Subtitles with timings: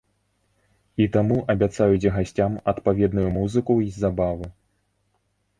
[1.03, 4.51] І таму абяцаюць гасцям адпаведную музыку і забавы.